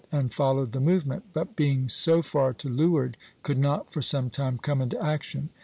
[0.09, 4.01] 1, C'), and followed the movement, but being so far to leeward, could not for
[4.01, 5.49] some time come into action.